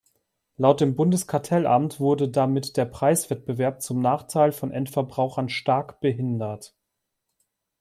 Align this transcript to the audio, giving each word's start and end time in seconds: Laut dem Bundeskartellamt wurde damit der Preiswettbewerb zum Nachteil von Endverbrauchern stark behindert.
Laut 0.57 0.81
dem 0.81 0.95
Bundeskartellamt 0.95 1.99
wurde 1.99 2.27
damit 2.27 2.75
der 2.75 2.85
Preiswettbewerb 2.85 3.83
zum 3.83 4.01
Nachteil 4.01 4.51
von 4.51 4.71
Endverbrauchern 4.71 5.47
stark 5.47 5.99
behindert. 6.01 6.73